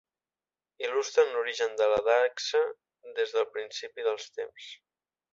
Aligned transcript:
Il·lustren 0.85 1.33
l'origen 1.33 1.75
de 1.81 1.89
la 1.91 1.99
dacsa 2.07 2.61
des 3.19 3.35
del 3.35 3.45
principi 3.59 4.07
dels 4.09 4.27
temps. 4.39 4.71